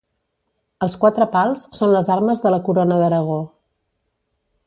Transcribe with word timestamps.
Els 0.85 0.95
quatre 1.03 1.27
pals 1.35 1.65
són 1.81 1.93
les 1.97 2.09
armes 2.15 2.43
de 2.47 2.55
la 2.55 2.61
Corona 2.69 2.99
d'Aragó. 3.05 3.39